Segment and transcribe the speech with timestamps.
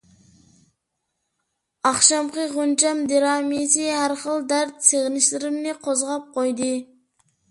[1.89, 6.73] ئاخشامقى غۇنچەم دىرامىسى ھەر خىل دەرد، سېغىنىشلىرىمنى قوزغاپ قويدى.